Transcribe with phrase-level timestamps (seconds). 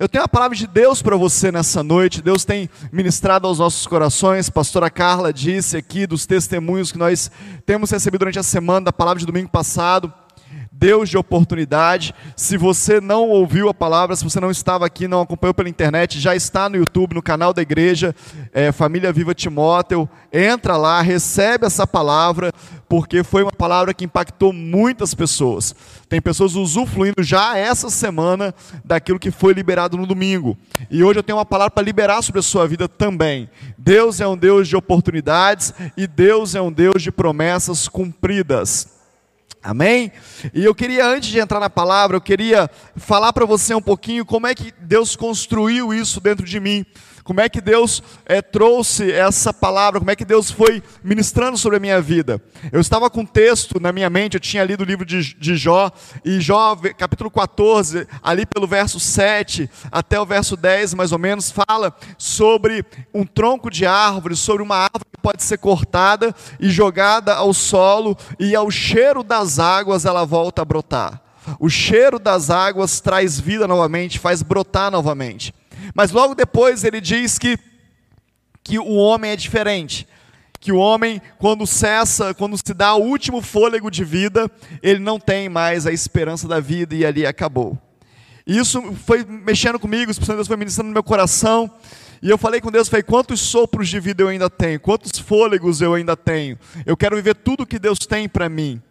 [0.00, 2.22] Eu tenho a palavra de Deus para você nessa noite.
[2.22, 4.48] Deus tem ministrado aos nossos corações.
[4.48, 7.30] Pastora Carla disse aqui dos testemunhos que nós
[7.66, 10.10] temos recebido durante a semana da palavra de domingo passado.
[10.80, 12.14] Deus de oportunidade.
[12.34, 16.18] Se você não ouviu a palavra, se você não estava aqui, não acompanhou pela internet,
[16.18, 18.14] já está no YouTube, no canal da igreja,
[18.50, 20.08] é, Família Viva Timóteo.
[20.32, 22.50] Entra lá, recebe essa palavra,
[22.88, 25.74] porque foi uma palavra que impactou muitas pessoas.
[26.08, 30.56] Tem pessoas usufruindo já essa semana daquilo que foi liberado no domingo.
[30.90, 33.50] E hoje eu tenho uma palavra para liberar sobre a sua vida também.
[33.76, 38.99] Deus é um Deus de oportunidades e Deus é um Deus de promessas cumpridas.
[39.62, 40.10] Amém?
[40.54, 44.24] E eu queria, antes de entrar na palavra, eu queria falar para você um pouquinho
[44.24, 46.86] como é que Deus construiu isso dentro de mim
[47.30, 51.76] como é que Deus é, trouxe essa palavra, como é que Deus foi ministrando sobre
[51.76, 52.42] a minha vida.
[52.72, 55.54] Eu estava com um texto na minha mente, eu tinha lido o livro de, de
[55.54, 55.92] Jó,
[56.24, 61.52] e Jó, capítulo 14, ali pelo verso 7 até o verso 10, mais ou menos,
[61.52, 67.36] fala sobre um tronco de árvore, sobre uma árvore que pode ser cortada e jogada
[67.36, 71.22] ao solo, e ao cheiro das águas ela volta a brotar.
[71.60, 75.54] O cheiro das águas traz vida novamente, faz brotar novamente.
[75.94, 77.58] Mas logo depois ele diz que,
[78.62, 80.06] que o homem é diferente.
[80.58, 84.50] Que o homem, quando cessa, quando se dá o último fôlego de vida,
[84.82, 87.78] ele não tem mais a esperança da vida e ali acabou.
[88.46, 91.70] E isso foi mexendo comigo, o Deus foi ministrando no meu coração.
[92.22, 94.78] E eu falei com Deus, falei, quantos sopros de vida eu ainda tenho?
[94.78, 96.58] Quantos fôlegos eu ainda tenho?
[96.84, 98.82] Eu quero viver tudo que Deus tem para mim.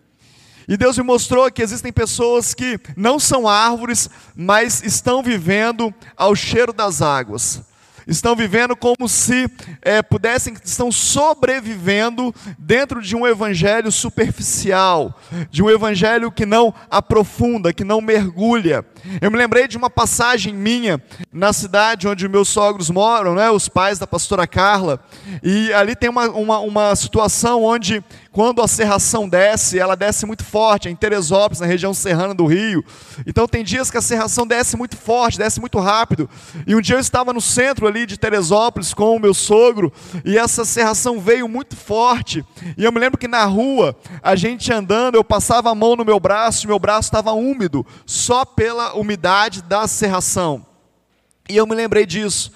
[0.70, 6.36] E Deus me mostrou que existem pessoas que não são árvores, mas estão vivendo ao
[6.36, 7.64] cheiro das águas
[8.10, 9.50] estão vivendo como se
[9.82, 15.18] é, pudessem, estão sobrevivendo dentro de um evangelho superficial,
[15.50, 18.84] de um evangelho que não aprofunda, que não mergulha.
[19.22, 23.70] Eu me lembrei de uma passagem minha na cidade onde meus sogros moram, né, os
[23.70, 25.00] pais da pastora Carla,
[25.44, 28.04] e ali tem uma, uma, uma situação onde
[28.40, 32.82] quando a serração desce, ela desce muito forte, em Teresópolis, na região serrana do Rio.
[33.28, 36.30] Então tem dias que a serração desce muito forte, desce muito rápido.
[36.66, 39.92] E um dia eu estava no centro ali de Teresópolis com o meu sogro,
[40.24, 42.46] e essa serração veio muito forte.
[42.78, 46.06] E eu me lembro que na rua, a gente andando, eu passava a mão no
[46.06, 50.66] meu braço, e meu braço estava úmido, só pela umidade da serração.
[51.50, 52.54] E eu me lembrei disso.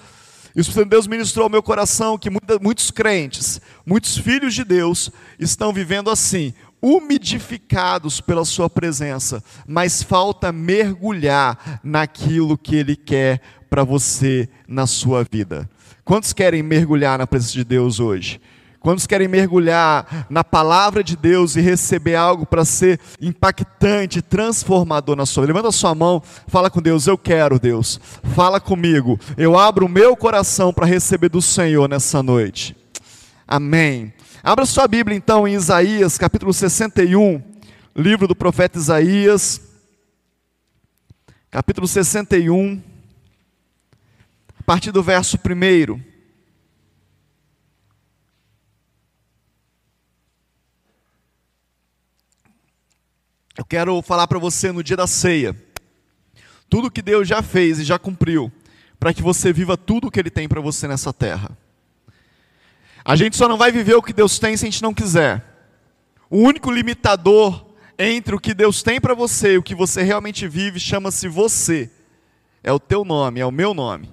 [0.54, 4.64] E o Espírito de Deus ministrou ao meu coração que muitos crentes, muitos filhos de
[4.64, 13.40] Deus, estão vivendo assim, umidificados pela Sua presença, mas falta mergulhar naquilo que Ele quer
[13.70, 15.68] para você na sua vida.
[16.04, 18.40] Quantos querem mergulhar na presença de Deus hoje?
[18.78, 25.24] Quantos querem mergulhar na palavra de Deus e receber algo para ser impactante, transformador na
[25.24, 25.54] sua vida?
[25.54, 27.98] Levanta a sua mão, fala com Deus, eu quero, Deus.
[28.34, 29.18] Fala comigo.
[29.38, 32.76] Eu abro o meu coração para receber do Senhor nessa noite.
[33.46, 34.12] Amém.
[34.42, 37.42] Abra sua Bíblia então em Isaías, capítulo 61,
[37.94, 39.60] livro do profeta Isaías,
[41.50, 42.82] capítulo 61,
[44.58, 46.00] a partir do verso 1.
[53.56, 55.54] Eu quero falar para você no dia da ceia,
[56.68, 58.50] tudo que Deus já fez e já cumpriu,
[58.98, 61.56] para que você viva tudo o que Ele tem para você nessa terra.
[63.04, 65.44] A gente só não vai viver o que Deus tem se a gente não quiser.
[66.30, 67.66] O único limitador
[67.98, 71.90] entre o que Deus tem para você e o que você realmente vive chama-se você.
[72.62, 74.10] É o teu nome, é o meu nome.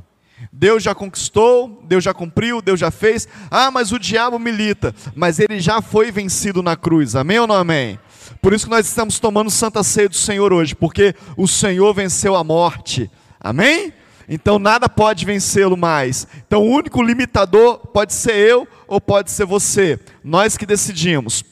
[0.52, 3.28] Deus já conquistou, Deus já cumpriu, Deus já fez.
[3.50, 7.16] Ah, mas o diabo milita, mas ele já foi vencido na cruz.
[7.16, 8.00] Amém ou não amém?
[8.42, 12.36] Por isso que nós estamos tomando Santa Ceia do Senhor hoje, porque o Senhor venceu
[12.36, 13.10] a morte.
[13.40, 13.94] Amém?
[14.34, 16.26] Então nada pode vencê-lo mais.
[16.48, 20.00] Então o único limitador pode ser eu ou pode ser você.
[20.24, 21.44] Nós que decidimos.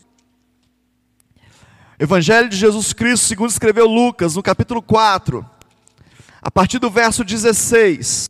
[1.99, 5.45] Evangelho de Jesus Cristo, segundo escreveu Lucas, no capítulo 4,
[6.41, 8.29] a partir do verso 16.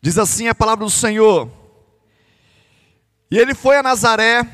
[0.00, 1.50] Diz assim a palavra do Senhor:
[3.30, 4.46] e ele foi a Nazaré,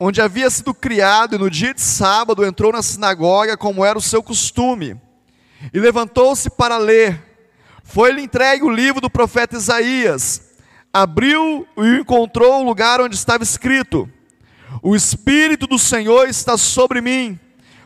[0.00, 4.02] onde havia sido criado, e no dia de sábado entrou na sinagoga, como era o
[4.02, 4.96] seu costume,
[5.72, 7.20] e levantou-se para ler.
[7.82, 10.42] Foi-lhe entregue o livro do profeta Isaías.
[10.92, 14.08] Abriu e encontrou o lugar onde estava escrito:
[14.82, 17.38] O Espírito do Senhor está sobre mim,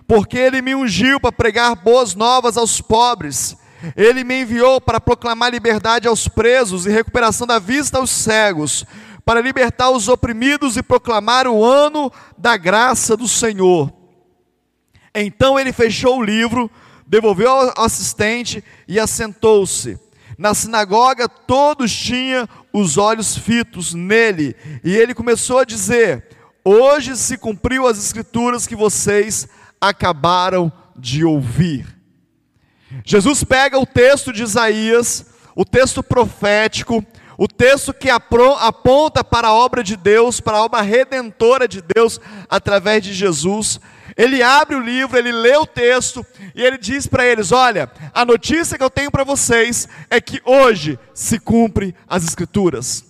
[0.06, 3.56] porque ele me ungiu para pregar boas novas aos pobres.
[3.96, 8.86] Ele me enviou para proclamar liberdade aos presos e recuperação da vista aos cegos
[9.24, 13.92] para libertar os oprimidos e proclamar o ano da graça do Senhor.
[15.14, 16.70] Então ele fechou o livro,
[17.06, 19.98] devolveu ao assistente e assentou-se.
[20.38, 26.26] Na sinagoga, todos tinham os olhos fitos nele, e ele começou a dizer:
[26.64, 29.46] Hoje se cumpriu as escrituras que vocês
[29.80, 31.86] acabaram de ouvir.
[33.04, 37.04] Jesus pega o texto de Isaías, o texto profético,
[37.38, 42.20] o texto que aponta para a obra de Deus, para a obra redentora de Deus
[42.48, 43.80] através de Jesus.
[44.16, 46.24] Ele abre o livro, ele lê o texto
[46.54, 50.40] e ele diz para eles: Olha, a notícia que eu tenho para vocês é que
[50.44, 53.04] hoje se cumpre as Escrituras.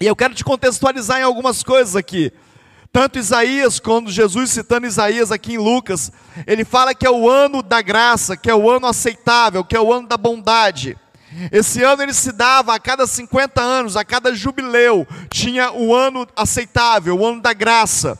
[0.00, 2.32] E eu quero te contextualizar em algumas coisas aqui.
[2.92, 6.12] Tanto Isaías, quando Jesus citando Isaías aqui em Lucas,
[6.46, 9.80] ele fala que é o ano da graça, que é o ano aceitável, que é
[9.80, 10.98] o ano da bondade.
[11.50, 16.26] Esse ano ele se dava a cada 50 anos, a cada jubileu, tinha o ano
[16.36, 18.18] aceitável, o ano da graça.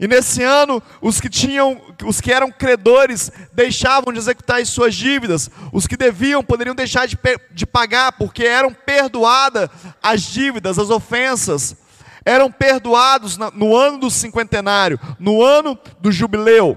[0.00, 4.94] E nesse ano, os que tinham, os que eram credores, deixavam de executar as suas
[4.94, 5.50] dívidas.
[5.72, 7.18] Os que deviam poderiam deixar de,
[7.50, 9.68] de pagar, porque eram perdoadas
[10.02, 11.76] as dívidas, as ofensas
[12.24, 16.76] eram perdoados no ano do cinquentenário, no ano do jubileu.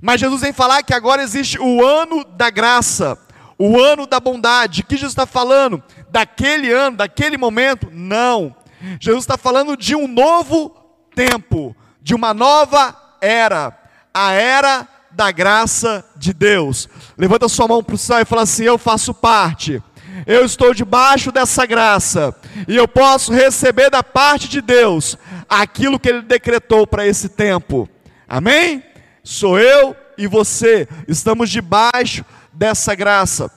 [0.00, 3.16] Mas Jesus vem falar que agora existe o ano da graça,
[3.58, 4.82] o ano da bondade.
[4.82, 5.82] O que Jesus está falando?
[6.10, 7.88] Daquele ano, daquele momento?
[7.90, 8.54] Não.
[9.00, 10.74] Jesus está falando de um novo
[11.14, 13.78] tempo, de uma nova era,
[14.12, 16.88] a era da graça de Deus.
[17.16, 19.82] Levanta sua mão para o céu e fala assim: Eu faço parte
[20.26, 22.34] eu estou debaixo dessa graça
[22.68, 25.16] e eu posso receber da parte de Deus
[25.48, 27.88] aquilo que Ele decretou para esse tempo.
[28.28, 28.82] Amém?
[29.22, 33.50] Sou eu e você, estamos debaixo dessa graça.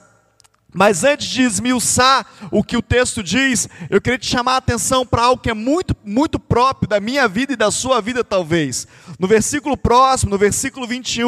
[0.76, 5.06] Mas antes de esmiuçar o que o texto diz, eu queria te chamar a atenção
[5.06, 8.86] para algo que é muito, muito próprio da minha vida e da sua vida, talvez.
[9.18, 11.26] No versículo próximo, no versículo 21,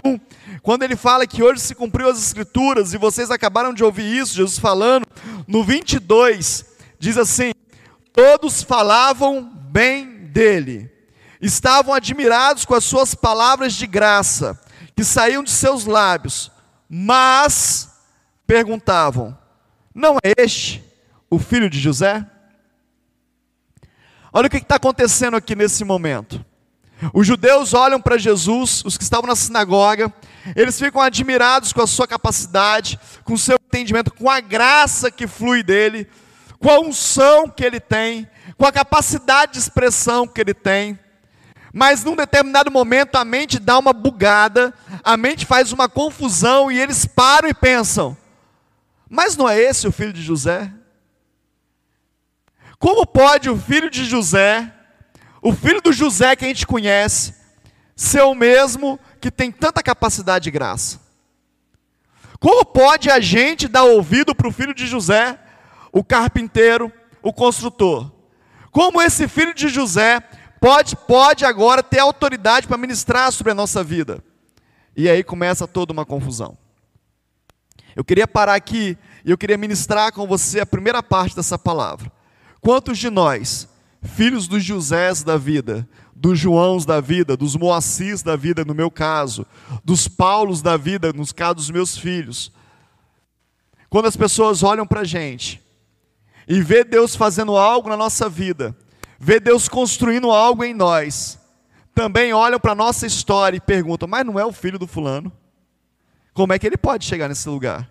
[0.62, 4.34] quando ele fala que hoje se cumpriu as escrituras, e vocês acabaram de ouvir isso,
[4.34, 5.06] Jesus falando,
[5.46, 6.66] no 22,
[6.98, 7.52] diz assim:
[8.12, 10.90] Todos falavam bem dele,
[11.40, 14.60] estavam admirados com as suas palavras de graça,
[14.94, 16.52] que saíam de seus lábios,
[16.88, 17.90] mas
[18.46, 19.36] perguntavam:
[19.94, 20.82] Não é este
[21.28, 22.24] o filho de José?
[24.32, 26.44] Olha o que está acontecendo aqui nesse momento.
[27.14, 30.12] Os judeus olham para Jesus, os que estavam na sinagoga,
[30.56, 35.26] eles ficam admirados com a sua capacidade, com o seu entendimento, com a graça que
[35.26, 36.08] flui dele,
[36.58, 40.98] com a unção que ele tem, com a capacidade de expressão que ele tem.
[41.78, 46.80] Mas num determinado momento a mente dá uma bugada, a mente faz uma confusão e
[46.80, 48.16] eles param e pensam:
[49.08, 50.72] mas não é esse o filho de José?
[52.80, 54.74] Como pode o filho de José,
[55.40, 57.32] o filho do José que a gente conhece,
[57.94, 60.98] ser o mesmo que tem tanta capacidade de graça?
[62.40, 65.38] Como pode a gente dar ouvido para o filho de José,
[65.92, 66.92] o carpinteiro,
[67.22, 68.10] o construtor?
[68.72, 70.20] Como esse filho de José
[70.60, 74.22] pode, pode agora ter autoridade para ministrar sobre a nossa vida?
[74.96, 76.56] E aí começa toda uma confusão.
[77.94, 82.10] Eu queria parar aqui e eu queria ministrar com você a primeira parte dessa palavra.
[82.60, 83.68] Quantos de nós,
[84.02, 88.90] filhos dos Josés da vida, dos Joãos da vida, dos Moacis da vida, no meu
[88.90, 89.46] caso,
[89.84, 92.52] dos Paulos da vida, nos casos dos meus filhos,
[93.88, 95.62] quando as pessoas olham para a gente
[96.46, 98.76] e vê Deus fazendo algo na nossa vida,
[99.18, 101.38] vê Deus construindo algo em nós,
[101.94, 105.32] também olham para a nossa história e perguntam: mas não é o filho do fulano?
[106.32, 107.90] Como é que ele pode chegar nesse lugar?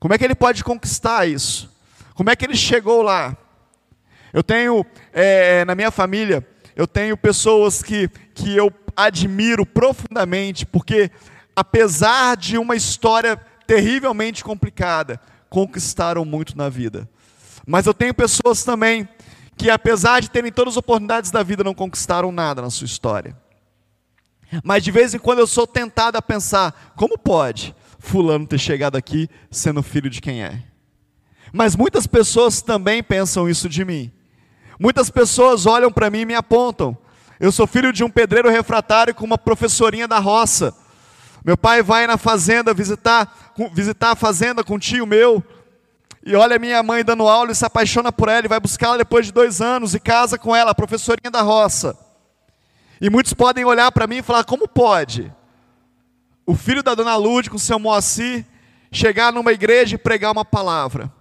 [0.00, 1.70] Como é que ele pode conquistar isso?
[2.14, 3.36] Como é que ele chegou lá?
[4.32, 11.10] Eu tenho, é, na minha família, eu tenho pessoas que, que eu admiro profundamente, porque
[11.54, 17.08] apesar de uma história terrivelmente complicada, conquistaram muito na vida.
[17.66, 19.08] Mas eu tenho pessoas também
[19.56, 23.36] que, apesar de terem todas as oportunidades da vida, não conquistaram nada na sua história.
[24.62, 28.96] Mas de vez em quando eu sou tentado a pensar: como pode Fulano ter chegado
[28.96, 30.62] aqui sendo filho de quem é?
[31.52, 34.12] Mas muitas pessoas também pensam isso de mim.
[34.78, 36.96] Muitas pessoas olham para mim e me apontam.
[37.40, 40.74] Eu sou filho de um pedreiro refratário com uma professorinha da roça.
[41.44, 45.42] Meu pai vai na fazenda visitar, visitar a fazenda com um tio meu.
[46.26, 49.26] E olha minha mãe dando aula e se apaixona por ela e vai buscá-la depois
[49.26, 51.96] de dois anos e casa com ela, a professorinha da roça.
[53.00, 55.32] E muitos podem olhar para mim e falar: como pode?
[56.44, 58.44] O filho da dona Lude com seu Moacir
[58.90, 61.12] chegar numa igreja e pregar uma palavra.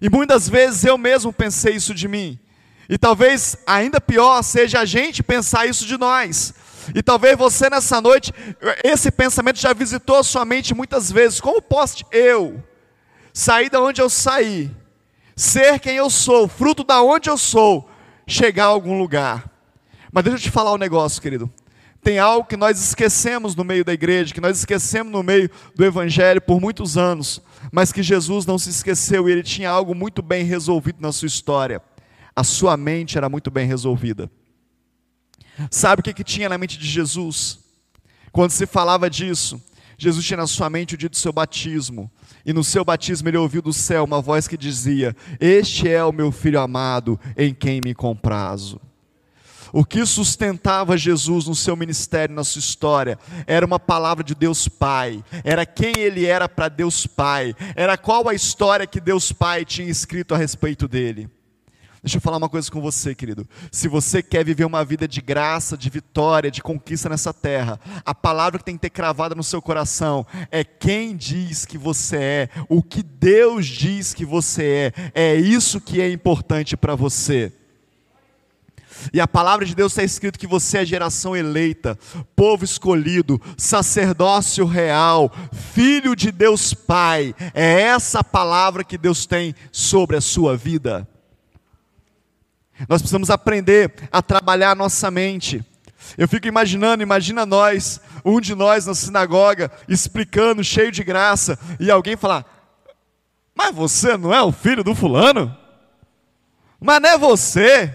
[0.00, 2.38] E muitas vezes eu mesmo pensei isso de mim.
[2.88, 6.54] E talvez ainda pior seja a gente pensar isso de nós.
[6.94, 8.32] E talvez você nessa noite,
[8.82, 11.42] esse pensamento já visitou a sua mente muitas vezes.
[11.42, 12.64] Como posso eu
[13.40, 14.70] sair da onde eu saí,
[15.34, 17.88] ser quem eu sou, fruto da onde eu sou,
[18.26, 19.50] chegar a algum lugar?
[20.12, 21.50] Mas deixa eu te falar um negócio, querido.
[22.02, 25.82] Tem algo que nós esquecemos no meio da igreja, que nós esquecemos no meio do
[25.82, 27.40] evangelho por muitos anos,
[27.72, 31.26] mas que Jesus não se esqueceu e ele tinha algo muito bem resolvido na sua
[31.26, 31.80] história.
[32.36, 34.30] A sua mente era muito bem resolvida.
[35.70, 37.58] Sabe o que, que tinha na mente de Jesus?
[38.32, 39.58] Quando se falava disso,
[39.96, 42.10] Jesus tinha na sua mente o dia do seu batismo,
[42.44, 46.12] e no seu batismo ele ouviu do céu uma voz que dizia: Este é o
[46.12, 48.80] meu filho amado, em quem me comprazo.
[49.72, 54.66] O que sustentava Jesus no seu ministério, na sua história, era uma palavra de Deus
[54.66, 59.64] Pai, era quem ele era para Deus Pai, era qual a história que Deus Pai
[59.64, 61.28] tinha escrito a respeito dele.
[62.02, 63.46] Deixa eu falar uma coisa com você, querido.
[63.70, 68.14] Se você quer viver uma vida de graça, de vitória, de conquista nessa terra, a
[68.14, 72.48] palavra que tem que ter cravada no seu coração é quem diz que você é,
[72.70, 75.32] o que Deus diz que você é.
[75.32, 77.52] É isso que é importante para você.
[79.12, 81.98] E a palavra de Deus está escrito que você é geração eleita,
[82.34, 87.34] povo escolhido, sacerdócio real, filho de Deus Pai.
[87.54, 91.06] É essa palavra que Deus tem sobre a sua vida.
[92.88, 95.64] Nós precisamos aprender a trabalhar a nossa mente.
[96.16, 101.90] Eu fico imaginando, imagina nós, um de nós na sinagoga, explicando, cheio de graça, e
[101.90, 102.44] alguém falar:
[103.54, 105.56] Mas você não é o filho do fulano?
[106.80, 107.92] Mas não é você?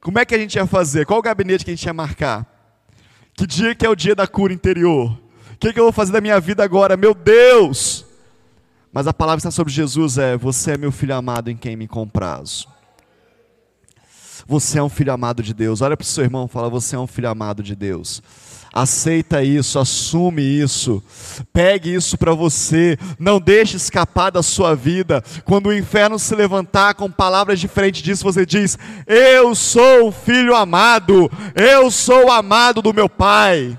[0.00, 1.04] Como é que a gente ia fazer?
[1.04, 2.46] Qual o gabinete que a gente ia marcar?
[3.34, 5.10] Que dia que é o dia da cura interior?
[5.52, 6.96] O que, que eu vou fazer da minha vida agora?
[6.96, 8.06] Meu Deus!
[8.92, 11.86] Mas a palavra está sobre Jesus é: Você é meu filho amado em quem me
[11.86, 12.66] comprazo.
[14.46, 15.80] Você é um filho amado de Deus.
[15.80, 18.22] Olha para o seu irmão e fala: Você é um filho amado de Deus.
[18.72, 21.02] Aceita isso, assume isso,
[21.52, 25.24] pegue isso para você, não deixe escapar da sua vida.
[25.44, 28.78] Quando o inferno se levantar com palavras diferentes disso, você diz:
[29.08, 33.76] Eu sou o filho amado, eu sou o amado do meu Pai.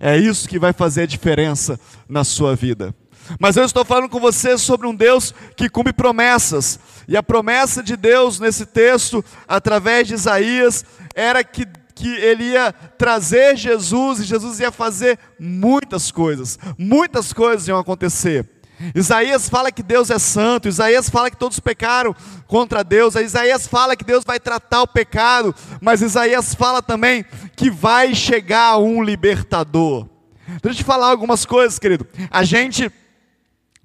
[0.00, 2.92] É isso que vai fazer a diferença na sua vida.
[3.38, 6.78] Mas eu estou falando com você sobre um Deus que cumpre promessas.
[7.06, 10.84] E a promessa de Deus nesse texto, através de Isaías,
[11.14, 11.66] era que
[12.00, 18.48] que ele ia trazer Jesus e Jesus ia fazer muitas coisas, muitas coisas iam acontecer.
[18.94, 23.94] Isaías fala que Deus é santo, Isaías fala que todos pecaram contra Deus, Isaías fala
[23.94, 27.22] que Deus vai tratar o pecado, mas Isaías fala também
[27.54, 30.08] que vai chegar um libertador.
[30.62, 32.06] Deixa eu te falar algumas coisas, querido.
[32.30, 32.90] A gente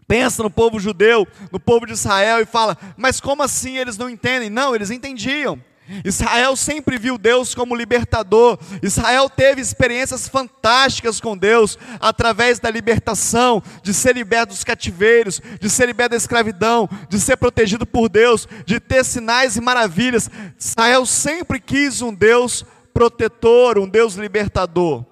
[0.07, 4.09] pensa no povo judeu, no povo de Israel e fala, mas como assim eles não
[4.09, 4.49] entendem?
[4.49, 5.59] Não, eles entendiam.
[6.03, 8.57] Israel sempre viu Deus como libertador.
[8.81, 15.69] Israel teve experiências fantásticas com Deus através da libertação, de ser liberto dos cativeiros, de
[15.69, 20.29] ser liberto da escravidão, de ser protegido por Deus, de ter sinais e maravilhas.
[20.59, 25.05] Israel sempre quis um Deus protetor, um Deus libertador.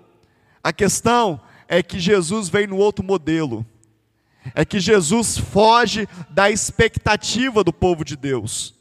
[0.64, 3.66] A questão é que Jesus veio no outro modelo.
[4.54, 8.74] É que Jesus foge da expectativa do povo de Deus.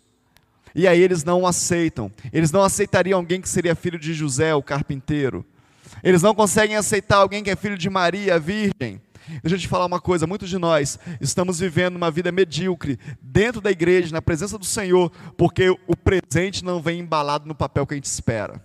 [0.74, 2.10] E aí eles não aceitam.
[2.32, 5.44] Eles não aceitariam alguém que seria filho de José, o carpinteiro.
[6.02, 9.00] Eles não conseguem aceitar alguém que é filho de Maria, a virgem.
[9.42, 13.60] Deixa eu te falar uma coisa: muitos de nós estamos vivendo uma vida medíocre dentro
[13.60, 17.94] da igreja, na presença do Senhor, porque o presente não vem embalado no papel que
[17.94, 18.62] a gente espera.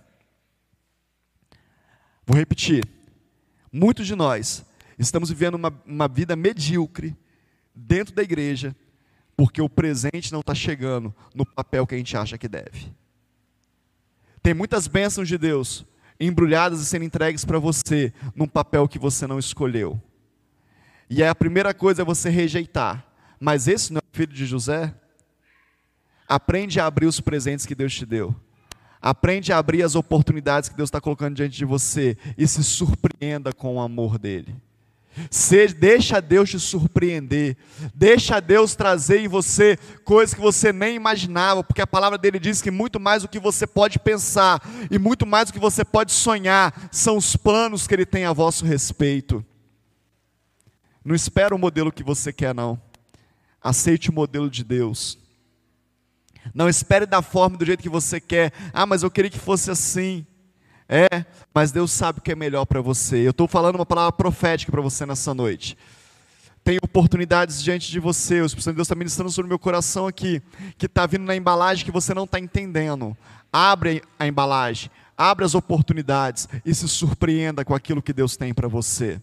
[2.26, 2.84] Vou repetir:
[3.72, 4.64] muitos de nós
[4.98, 7.16] estamos vivendo uma, uma vida medíocre
[7.74, 8.74] dentro da igreja,
[9.36, 12.92] porque o presente não está chegando no papel que a gente acha que deve.
[14.42, 15.86] Tem muitas bênçãos de Deus
[16.20, 20.00] embrulhadas e sendo entregues para você num papel que você não escolheu.
[21.08, 23.06] E aí a primeira coisa é você rejeitar.
[23.40, 24.92] Mas esse não é o filho de José?
[26.26, 28.34] Aprende a abrir os presentes que Deus te deu.
[29.00, 33.52] Aprende a abrir as oportunidades que Deus está colocando diante de você e se surpreenda
[33.52, 34.56] com o amor dele.
[35.30, 37.56] Se, deixa Deus te surpreender,
[37.94, 42.62] deixa Deus trazer em você coisas que você nem imaginava, porque a palavra dele diz
[42.62, 44.60] que muito mais do que você pode pensar
[44.90, 48.32] e muito mais do que você pode sonhar são os planos que ele tem a
[48.32, 49.44] vosso respeito.
[51.04, 52.80] Não espera o modelo que você quer, não.
[53.62, 55.18] Aceite o modelo de Deus.
[56.54, 58.52] Não espere da forma do jeito que você quer.
[58.72, 60.26] Ah, mas eu queria que fosse assim.
[60.88, 63.18] É, mas Deus sabe o que é melhor para você.
[63.18, 65.76] Eu estou falando uma palavra profética para você nessa noite.
[66.64, 68.40] Tem oportunidades diante de você.
[68.40, 70.42] O Espírito de Deus está ministrando sobre o meu coração aqui,
[70.78, 73.16] que está vindo na embalagem que você não está entendendo.
[73.52, 78.68] Abre a embalagem, abra as oportunidades e se surpreenda com aquilo que Deus tem para
[78.68, 79.20] você.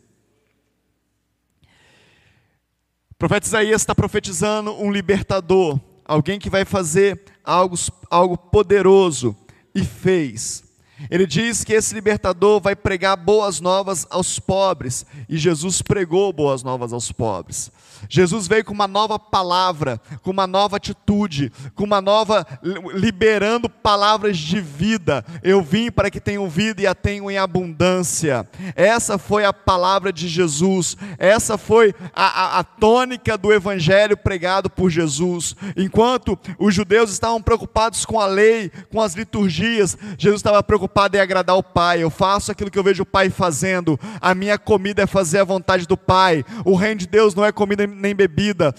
[3.11, 7.75] O profeta Isaías está profetizando um libertador, alguém que vai fazer algo,
[8.09, 9.35] algo poderoso,
[9.73, 10.64] e fez.
[11.09, 16.63] Ele diz que esse libertador vai pregar boas novas aos pobres, e Jesus pregou boas
[16.63, 17.71] novas aos pobres.
[18.09, 22.45] Jesus veio com uma nova palavra, com uma nova atitude, com uma nova
[22.93, 25.25] liberando palavras de vida.
[25.43, 28.47] Eu vim para que tenham vida e a tenham em abundância.
[28.75, 30.97] Essa foi a palavra de Jesus.
[31.17, 35.55] Essa foi a, a, a tônica do evangelho pregado por Jesus.
[35.75, 41.19] Enquanto os judeus estavam preocupados com a lei, com as liturgias, Jesus estava preocupado em
[41.19, 42.01] agradar o Pai.
[42.01, 43.99] Eu faço aquilo que eu vejo o Pai fazendo.
[44.21, 46.43] A minha comida é fazer a vontade do Pai.
[46.63, 48.73] O reino de Deus não é comida nem bebida.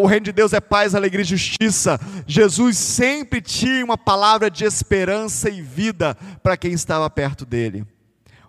[0.00, 1.98] O reino de Deus é paz, alegria e justiça.
[2.26, 7.86] Jesus sempre tinha uma palavra de esperança e vida para quem estava perto dele.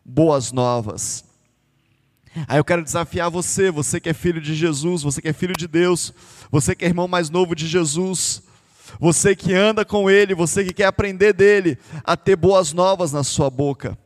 [0.04, 1.24] Boas novas.
[2.48, 5.56] Aí eu quero desafiar você, você que é filho de Jesus, você que é filho
[5.58, 6.14] de Deus,
[6.52, 8.44] você que é irmão mais novo de Jesus,
[9.00, 13.24] você que anda com Ele, você que quer aprender dele, a ter boas novas na
[13.24, 13.98] sua boca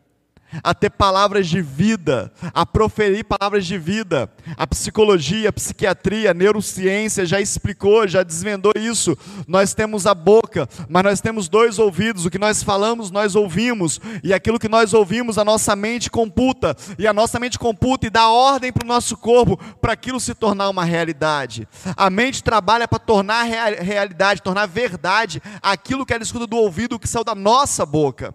[0.61, 4.29] a ter palavras de vida, a proferir palavras de vida.
[4.57, 9.17] A psicologia, a psiquiatria, a neurociência já explicou, já desvendou isso.
[9.47, 12.25] Nós temos a boca, mas nós temos dois ouvidos.
[12.25, 16.75] O que nós falamos, nós ouvimos, e aquilo que nós ouvimos, a nossa mente computa,
[16.97, 20.33] e a nossa mente computa e dá ordem para o nosso corpo para aquilo se
[20.33, 21.67] tornar uma realidade.
[21.95, 27.07] A mente trabalha para tornar realidade, tornar verdade aquilo que ela escuta do ouvido que
[27.07, 28.33] saiu da nossa boca.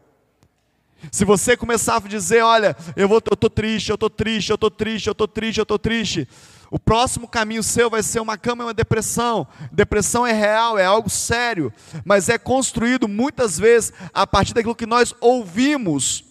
[1.13, 5.07] Se você começar a dizer, olha, eu estou triste, eu estou triste, eu estou triste,
[5.07, 6.29] eu estou triste, eu estou triste,
[6.71, 9.47] o próximo caminho seu vai ser uma cama e uma depressão.
[9.73, 11.73] Depressão é real, é algo sério,
[12.05, 16.25] mas é construído muitas vezes a partir daquilo que nós ouvimos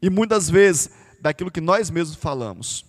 [0.00, 2.86] e muitas vezes daquilo que nós mesmos falamos.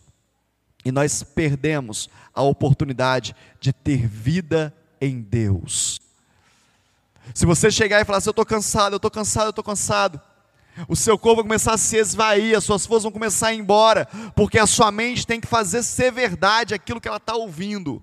[0.86, 6.00] E nós perdemos a oportunidade de ter vida em Deus.
[7.34, 10.22] Se você chegar e falar assim, eu estou cansado, eu estou cansado, eu estou cansado,
[10.88, 13.60] o seu corpo vai começar a se esvair, as suas forças vão começar a ir
[13.60, 18.02] embora, porque a sua mente tem que fazer ser verdade aquilo que ela está ouvindo.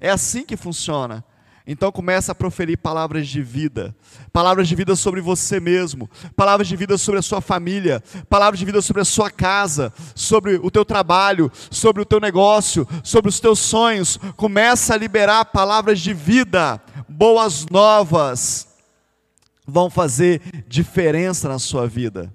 [0.00, 1.24] É assim que funciona.
[1.66, 3.94] Então começa a proferir palavras de vida,
[4.32, 8.64] palavras de vida sobre você mesmo, palavras de vida sobre a sua família, palavras de
[8.64, 13.38] vida sobre a sua casa, sobre o teu trabalho, sobre o teu negócio, sobre os
[13.38, 14.18] teus sonhos.
[14.36, 18.69] Começa a liberar palavras de vida, boas novas
[19.70, 22.32] vão fazer diferença na sua vida.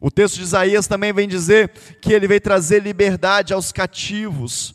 [0.00, 1.70] O texto de Isaías também vem dizer
[2.00, 4.74] que ele veio trazer liberdade aos cativos.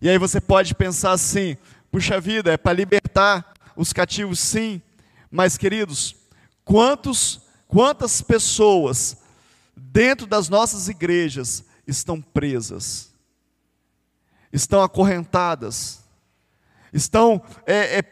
[0.00, 1.56] E aí você pode pensar assim:
[1.90, 4.80] puxa vida, é para libertar os cativos, sim.
[5.30, 6.16] Mas queridos,
[6.64, 9.16] quantos, quantas pessoas
[9.76, 13.12] dentro das nossas igrejas estão presas,
[14.52, 16.02] estão acorrentadas,
[16.92, 18.02] estão é, é,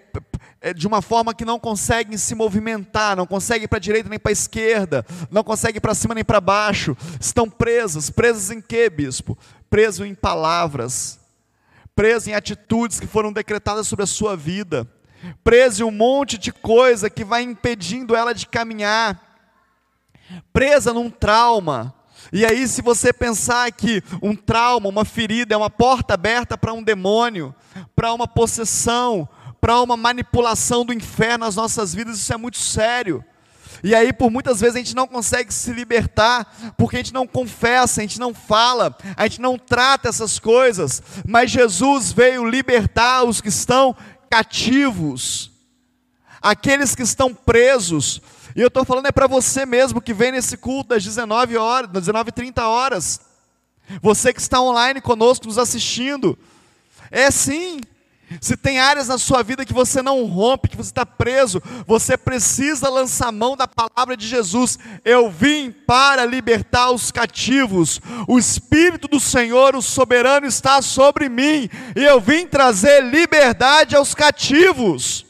[0.73, 4.31] de uma forma que não conseguem se movimentar, não conseguem para a direita nem para
[4.31, 9.37] a esquerda, não conseguem para cima nem para baixo, estão presas, presas em quê, bispo?
[9.69, 11.19] Preso em palavras,
[11.95, 14.89] preso em atitudes que foram decretadas sobre a sua vida,
[15.43, 19.21] preso em um monte de coisa que vai impedindo ela de caminhar,
[20.53, 21.95] presa num trauma,
[22.33, 26.73] e aí, se você pensar que um trauma, uma ferida é uma porta aberta para
[26.73, 27.55] um demônio,
[27.95, 29.29] para uma possessão,
[29.65, 33.25] para uma manipulação do inferno nas nossas vidas, isso é muito sério.
[33.83, 37.27] E aí, por muitas vezes, a gente não consegue se libertar, porque a gente não
[37.27, 41.03] confessa, a gente não fala, a gente não trata essas coisas.
[41.27, 43.97] Mas Jesus veio libertar os que estão
[44.29, 45.51] cativos,
[46.43, 48.21] aqueles que estão presos.
[48.55, 51.91] E eu estou falando é para você mesmo que vem nesse culto das 19 horas,
[51.91, 53.19] das 19 30 horas.
[54.03, 56.39] Você que está online conosco, nos assistindo.
[57.11, 57.81] É sim,
[58.41, 62.17] se tem áreas na sua vida que você não rompe, que você está preso, você
[62.17, 64.79] precisa lançar mão da palavra de Jesus.
[65.05, 68.01] Eu vim para libertar os cativos.
[68.27, 74.15] O Espírito do Senhor, o soberano, está sobre mim, e eu vim trazer liberdade aos
[74.15, 75.24] cativos.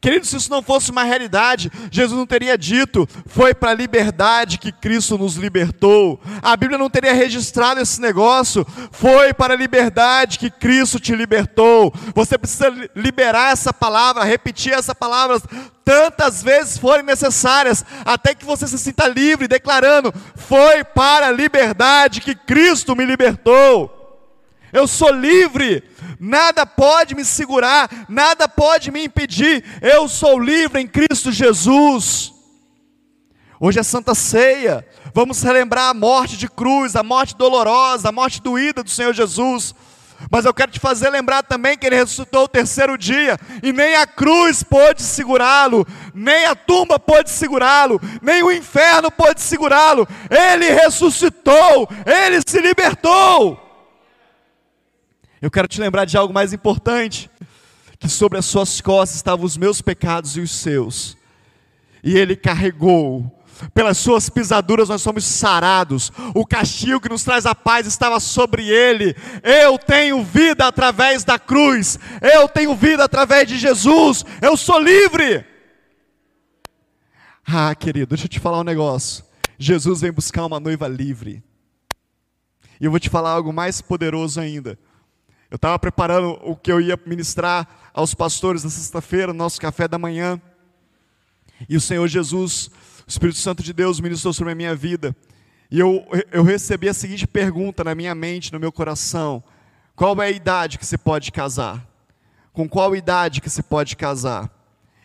[0.00, 4.58] Querido, se isso não fosse uma realidade, Jesus não teria dito, foi para a liberdade
[4.58, 6.20] que Cristo nos libertou.
[6.40, 11.92] A Bíblia não teria registrado esse negócio, foi para a liberdade que Cristo te libertou.
[12.14, 15.40] Você precisa liberar essa palavra, repetir essa palavra
[15.84, 22.20] tantas vezes forem necessárias, até que você se sinta livre, declarando: foi para a liberdade
[22.20, 23.98] que Cristo me libertou.
[24.72, 25.82] Eu sou livre,
[26.20, 29.64] nada pode me segurar, nada pode me impedir.
[29.80, 32.32] Eu sou livre em Cristo Jesus.
[33.60, 34.86] Hoje é Santa Ceia.
[35.12, 39.74] Vamos relembrar a morte de cruz, a morte dolorosa, a morte doída do Senhor Jesus.
[40.30, 43.94] Mas eu quero te fazer lembrar também que ele ressuscitou o terceiro dia, e nem
[43.94, 50.08] a cruz pôde segurá-lo, nem a tumba pôde segurá-lo, nem o inferno pôde segurá-lo.
[50.28, 53.67] Ele ressuscitou, ele se libertou.
[55.40, 57.30] Eu quero te lembrar de algo mais importante:
[57.98, 61.16] que sobre as suas costas estavam os meus pecados e os seus,
[62.02, 63.34] e ele carregou
[63.74, 68.68] pelas suas pisaduras nós somos sarados, o castigo que nos traz a paz estava sobre
[68.68, 69.16] ele.
[69.42, 75.44] Eu tenho vida através da cruz, eu tenho vida através de Jesus, eu sou livre.
[77.46, 79.24] Ah, querido, deixa eu te falar um negócio.
[79.58, 81.42] Jesus vem buscar uma noiva livre.
[82.80, 84.78] E eu vou te falar algo mais poderoso ainda.
[85.50, 89.88] Eu estava preparando o que eu ia ministrar aos pastores na sexta-feira, no nosso café
[89.88, 90.40] da manhã.
[91.68, 92.70] E o Senhor Jesus
[93.08, 95.16] o Espírito Santo de Deus ministrou sobre a minha vida.
[95.70, 99.42] E eu, eu recebi a seguinte pergunta na minha mente, no meu coração:
[99.96, 101.88] Qual é a idade que você pode casar?
[102.52, 104.50] Com qual idade que você pode casar?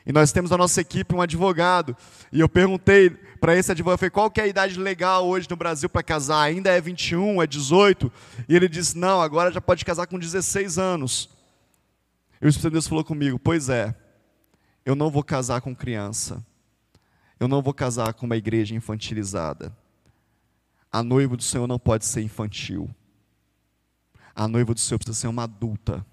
[0.05, 1.95] E nós temos na nossa equipe um advogado.
[2.31, 5.55] E eu perguntei para esse advogado, falei, qual que é a idade legal hoje no
[5.55, 6.41] Brasil para casar?
[6.41, 8.11] Ainda é 21, é 18?
[8.47, 11.29] E ele disse, não, agora já pode casar com 16 anos.
[12.41, 13.95] E o Espírito de Deus falou comigo, pois é,
[14.85, 16.45] eu não vou casar com criança.
[17.39, 19.75] Eu não vou casar com uma igreja infantilizada.
[20.91, 22.89] A noiva do Senhor não pode ser infantil.
[24.35, 26.05] A noiva do Senhor precisa ser uma adulta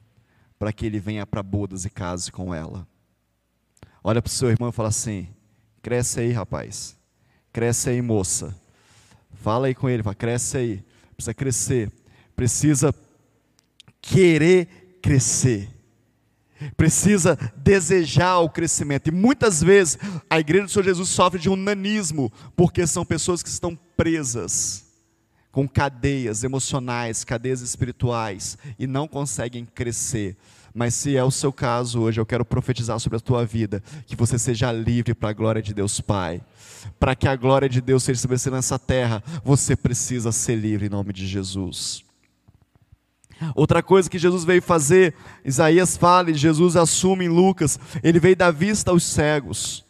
[0.58, 2.86] para que ele venha para bodas e case com ela.
[4.02, 5.28] Olha para o seu irmão e fala assim:
[5.82, 6.96] cresce aí, rapaz.
[7.52, 8.54] Cresce aí, moça.
[9.34, 10.84] Fala aí com ele, fala, cresce aí.
[11.16, 11.92] Precisa crescer.
[12.36, 12.94] Precisa
[14.00, 15.68] querer crescer
[16.76, 19.08] precisa desejar o crescimento.
[19.08, 23.42] E muitas vezes a igreja do Senhor Jesus sofre de um nanismo, porque são pessoas
[23.42, 24.89] que estão presas
[25.52, 30.36] com cadeias emocionais, cadeias espirituais e não conseguem crescer.
[30.72, 34.14] Mas se é o seu caso hoje, eu quero profetizar sobre a tua vida, que
[34.14, 36.40] você seja livre para a glória de Deus Pai.
[36.98, 40.90] Para que a glória de Deus seja estabelecida nessa terra, você precisa ser livre em
[40.90, 42.04] nome de Jesus.
[43.54, 48.36] Outra coisa que Jesus veio fazer, Isaías fala e Jesus assume em Lucas, ele veio
[48.36, 49.84] dar vista aos cegos.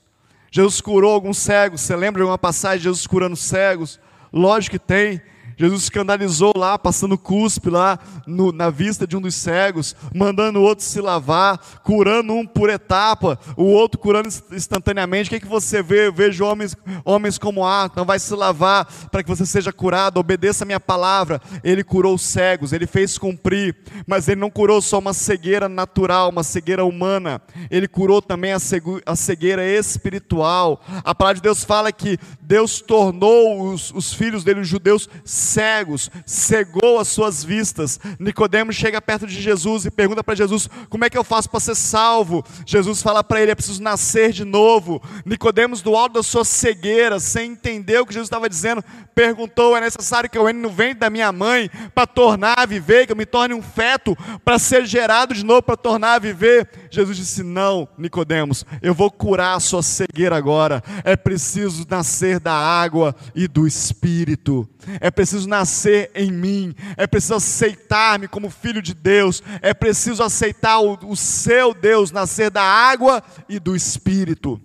[0.50, 4.00] Jesus curou alguns cegos, você lembra de uma passagem de Jesus curando cegos?
[4.32, 5.20] Lógico que tem.
[5.60, 10.62] Jesus escandalizou lá, passando cuspe lá no, na vista de um dos cegos, mandando o
[10.62, 15.26] outro se lavar, curando um por etapa, o outro curando instantaneamente.
[15.26, 16.06] O que, é que você vê?
[16.06, 20.18] Eu vejo homens, homens como ah, não vai se lavar para que você seja curado,
[20.18, 21.38] obedeça a minha palavra.
[21.62, 26.30] Ele curou os cegos, ele fez cumprir, mas ele não curou só uma cegueira natural,
[26.30, 27.38] uma cegueira humana,
[27.70, 30.80] ele curou também a cegueira espiritual.
[31.04, 35.06] A palavra de Deus fala que Deus tornou os, os filhos dele, os judeus,
[35.50, 37.98] cegos, cegou as suas vistas.
[38.18, 41.60] Nicodemos chega perto de Jesus e pergunta para Jesus: "Como é que eu faço para
[41.60, 46.22] ser salvo?" Jesus fala para ele: "É preciso nascer de novo." Nicodemos do alto da
[46.22, 48.82] sua cegueira, sem entender o que Jesus estava dizendo,
[49.14, 53.06] perguntou: "É necessário que eu entre no ventre da minha mãe para tornar a viver,
[53.06, 56.68] que eu me torne um feto para ser gerado de novo para tornar a viver?"
[56.90, 60.82] Jesus disse: "Não, Nicodemos, eu vou curar a sua cegueira agora.
[61.04, 64.68] É preciso nascer da água e do espírito.
[65.00, 70.22] É preciso preciso nascer em mim, é preciso aceitar-me como filho de Deus, é preciso
[70.22, 74.60] aceitar o, o seu Deus nascer da água e do Espírito.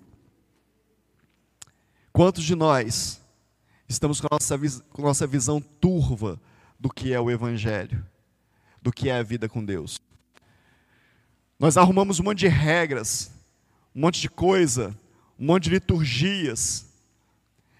[2.12, 3.20] Quantos de nós
[3.88, 4.58] estamos com a nossa,
[4.90, 6.40] com a nossa visão turva
[6.78, 8.04] do que é o Evangelho,
[8.82, 10.00] do que é a vida com Deus?
[11.58, 13.30] Nós arrumamos um monte de regras,
[13.94, 14.94] um monte de coisa,
[15.38, 16.85] um monte de liturgias,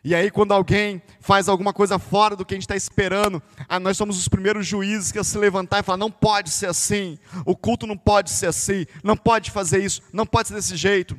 [0.08, 3.80] e aí, quando alguém faz alguma coisa fora do que a gente está esperando, ah,
[3.80, 7.18] nós somos os primeiros juízes que a se levantar e falar: não pode ser assim,
[7.44, 11.18] o culto não pode ser assim, não pode fazer isso, não pode ser desse jeito.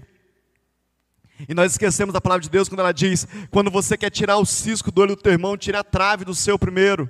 [1.49, 4.45] E nós esquecemos da palavra de Deus quando ela diz: quando você quer tirar o
[4.45, 7.09] cisco do olho do teu irmão, tira a trave do seu primeiro.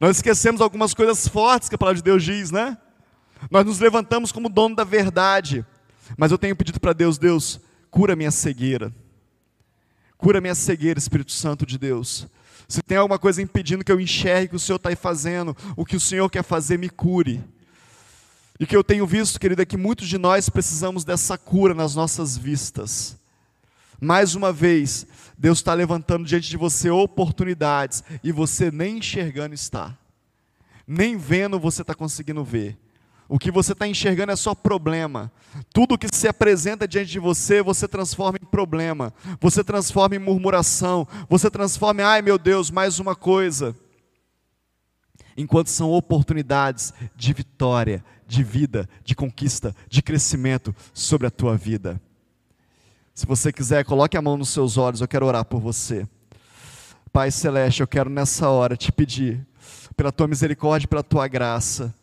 [0.00, 2.78] Nós esquecemos algumas coisas fortes que a palavra de Deus diz, né?
[3.50, 5.66] Nós nos levantamos como dono da verdade,
[6.16, 8.90] mas eu tenho pedido para Deus: Deus, cura minha cegueira.
[10.16, 12.26] Cura minha cegueira, Espírito Santo de Deus.
[12.68, 15.56] Se tem alguma coisa impedindo que eu enxergue o que o Senhor está aí fazendo,
[15.76, 17.42] o que o Senhor quer fazer, me cure.
[18.58, 21.74] E o que eu tenho visto, querido, é que muitos de nós precisamos dessa cura
[21.74, 23.16] nas nossas vistas.
[24.00, 25.06] Mais uma vez,
[25.38, 29.96] Deus está levantando diante de você oportunidades e você nem enxergando está,
[30.86, 32.76] nem vendo você está conseguindo ver.
[33.28, 35.32] O que você está enxergando é só problema.
[35.72, 39.12] Tudo que se apresenta diante de você, você transforma em problema.
[39.40, 41.06] Você transforma em murmuração.
[41.28, 43.74] Você transforma em, ai meu Deus, mais uma coisa.
[45.36, 52.00] Enquanto são oportunidades de vitória, de vida, de conquista, de crescimento sobre a tua vida.
[53.14, 56.06] Se você quiser, coloque a mão nos seus olhos, eu quero orar por você.
[57.12, 59.46] Pai Celeste, eu quero nessa hora te pedir,
[59.96, 61.94] pela tua misericórdia, pela tua graça,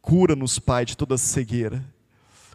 [0.00, 1.84] Cura-nos, Pai, de toda cegueira.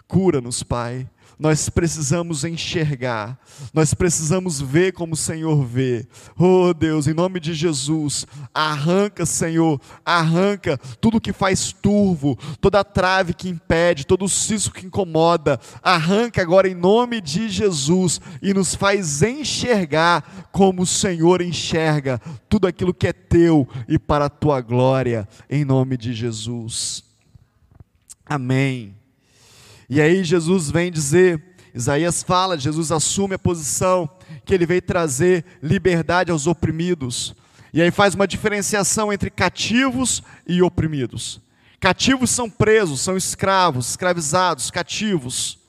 [0.07, 1.07] Cura-nos, Pai.
[1.37, 3.37] Nós precisamos enxergar,
[3.73, 6.07] nós precisamos ver como o Senhor vê.
[6.39, 13.33] Oh Deus, em nome de Jesus, arranca, Senhor, arranca tudo que faz turvo, toda trave
[13.33, 15.59] que impede, todo cisco que incomoda.
[15.83, 22.65] Arranca agora em nome de Jesus e nos faz enxergar como o Senhor enxerga tudo
[22.65, 27.04] aquilo que é teu e para a tua glória, em nome de Jesus.
[28.25, 28.95] Amém.
[29.87, 31.41] E aí Jesus vem dizer,
[31.73, 34.09] Isaías fala, Jesus assume a posição
[34.43, 37.35] que ele veio trazer liberdade aos oprimidos.
[37.71, 41.39] E aí faz uma diferenciação entre cativos e oprimidos.
[41.79, 45.59] Cativos são presos, são escravos, escravizados, cativos.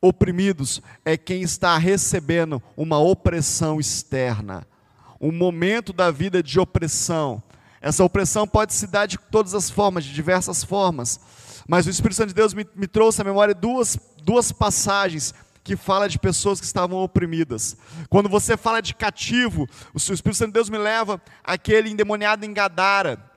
[0.00, 4.66] Oprimidos é quem está recebendo uma opressão externa,
[5.20, 7.42] um momento da vida de opressão.
[7.80, 11.20] Essa opressão pode se dar de todas as formas, de diversas formas
[11.68, 15.76] mas o Espírito Santo de Deus me, me trouxe à memória duas, duas passagens que
[15.76, 17.76] fala de pessoas que estavam oprimidas.
[18.08, 22.52] Quando você fala de cativo, o Espírito Santo de Deus me leva àquele endemoniado em
[22.52, 23.31] Gadara,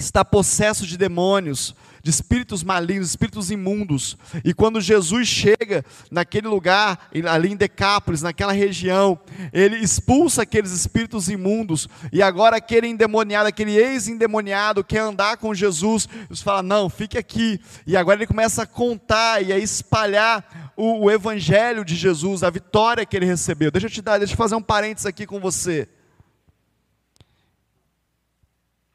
[0.00, 4.16] que está possesso de demônios, de espíritos malignos, espíritos imundos.
[4.42, 9.20] E quando Jesus chega naquele lugar, ali em Decápolis, naquela região,
[9.52, 11.86] ele expulsa aqueles espíritos imundos.
[12.10, 17.60] E agora aquele endemoniado, aquele ex-endemoniado quer andar com Jesus, Jesus fala: "Não, fique aqui".
[17.86, 22.48] E agora ele começa a contar e a espalhar o, o evangelho de Jesus, a
[22.48, 23.70] vitória que ele recebeu.
[23.70, 25.86] Deixa eu te dar, deixa eu fazer um parênteses aqui com você.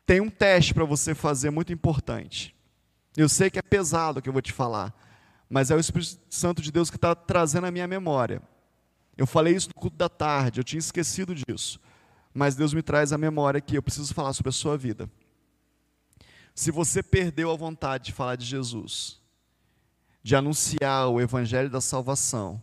[0.06, 2.56] Tem um teste para você fazer muito importante.
[3.18, 4.94] Eu sei que é pesado o que eu vou te falar,
[5.50, 8.42] mas é o Espírito Santo de Deus que está trazendo a minha memória.
[9.18, 11.80] Eu falei isso no culto da tarde, eu tinha esquecido disso,
[12.34, 15.10] mas Deus me traz a memória que eu preciso falar sobre a sua vida.
[16.54, 19.20] Se você perdeu a vontade de falar de Jesus,
[20.22, 22.62] de anunciar o Evangelho da salvação,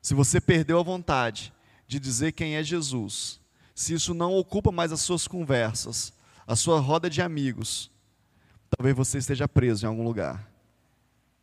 [0.00, 1.52] se você perdeu a vontade
[1.86, 3.40] de dizer quem é Jesus,
[3.74, 6.12] se isso não ocupa mais as suas conversas,
[6.50, 7.92] a sua roda de amigos,
[8.68, 10.50] talvez você esteja preso em algum lugar.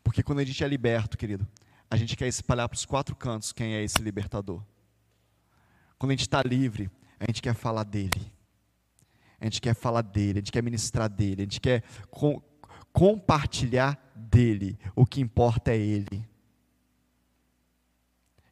[0.03, 1.47] Porque quando a gente é liberto, querido,
[1.89, 4.61] a gente quer espalhar para os quatro cantos quem é esse libertador.
[5.97, 6.91] Quando a gente está livre,
[7.21, 8.33] a gente quer falar dele.
[9.39, 12.41] A gente quer falar dele, a gente quer ministrar dele, a gente quer com,
[12.91, 14.77] compartilhar dele.
[14.93, 16.27] O que importa é ele.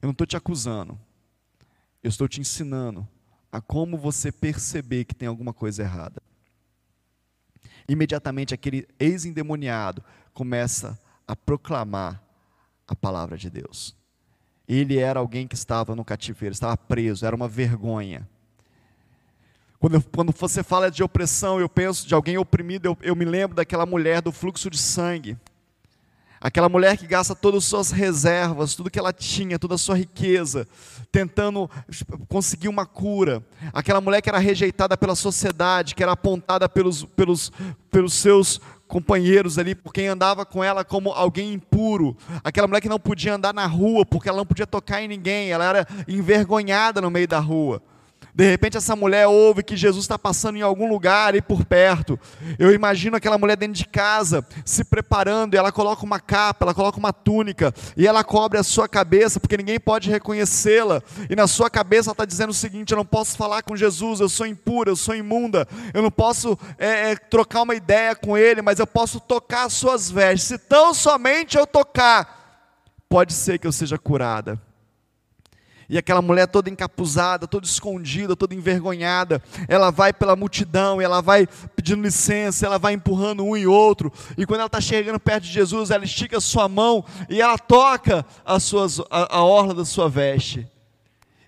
[0.01, 0.97] Eu não estou te acusando,
[2.01, 3.05] eu estou te ensinando
[3.51, 6.23] a como você perceber que tem alguma coisa errada
[7.87, 12.21] imediatamente aquele ex-endemoniado começa a proclamar
[12.87, 13.95] a palavra de Deus.
[14.67, 18.27] Ele era alguém que estava no cativeiro, estava preso, era uma vergonha.
[19.79, 23.55] Quando, quando você fala de opressão, eu penso de alguém oprimido, eu, eu me lembro
[23.55, 25.37] daquela mulher do fluxo de sangue.
[26.45, 29.97] Aquela mulher que gasta todas as suas reservas, tudo que ela tinha, toda a sua
[29.97, 30.67] riqueza,
[31.11, 31.67] tentando
[32.29, 33.43] conseguir uma cura.
[33.73, 37.51] Aquela mulher que era rejeitada pela sociedade, que era apontada pelos, pelos,
[37.89, 42.15] pelos seus companheiros ali, por quem andava com ela como alguém impuro.
[42.43, 45.49] Aquela mulher que não podia andar na rua, porque ela não podia tocar em ninguém,
[45.49, 47.81] ela era envergonhada no meio da rua.
[48.35, 52.19] De repente essa mulher ouve que Jesus está passando em algum lugar ali por perto.
[52.59, 56.73] Eu imagino aquela mulher dentro de casa, se preparando, e ela coloca uma capa, ela
[56.73, 61.01] coloca uma túnica, e ela cobre a sua cabeça, porque ninguém pode reconhecê-la.
[61.29, 64.19] E na sua cabeça ela está dizendo o seguinte: eu não posso falar com Jesus,
[64.19, 68.37] eu sou impura, eu sou imunda, eu não posso é, é, trocar uma ideia com
[68.37, 70.49] ele, mas eu posso tocar as suas vestes.
[70.49, 72.67] Se tão somente eu tocar,
[73.07, 74.59] pode ser que eu seja curada.
[75.87, 81.47] E aquela mulher toda encapuzada, toda escondida, toda envergonhada, ela vai pela multidão, ela vai
[81.75, 84.11] pedindo licença, ela vai empurrando um e outro.
[84.37, 88.25] E quando ela está chegando perto de Jesus, ela estica sua mão e ela toca
[88.43, 90.67] a, suas, a, a orla da sua veste.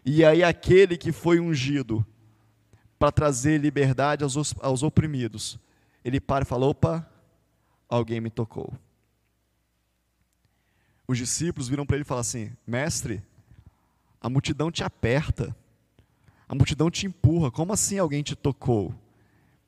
[0.05, 2.05] E aí aquele que foi ungido
[2.99, 5.59] para trazer liberdade aos, aos oprimidos,
[6.03, 7.09] ele para e fala: opa,
[7.89, 8.73] alguém me tocou.
[11.07, 13.23] Os discípulos viram para ele e falaram assim: mestre,
[14.21, 15.55] a multidão te aperta,
[16.47, 17.51] a multidão te empurra.
[17.51, 18.93] Como assim alguém te tocou?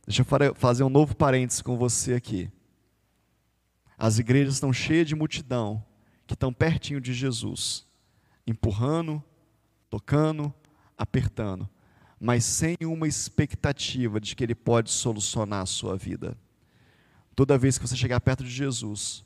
[0.05, 2.49] Deixa eu fazer um novo parênteses com você aqui.
[3.97, 5.83] As igrejas estão cheias de multidão
[6.25, 7.85] que estão pertinho de Jesus,
[8.47, 9.21] empurrando,
[9.89, 10.53] tocando,
[10.97, 11.69] apertando,
[12.19, 16.37] mas sem uma expectativa de que Ele pode solucionar a sua vida.
[17.35, 19.25] Toda vez que você chegar perto de Jesus,